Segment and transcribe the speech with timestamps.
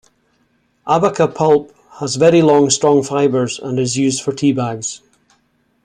[0.87, 5.01] Abaca pulp has very long, strong fibers, and is used for teabags.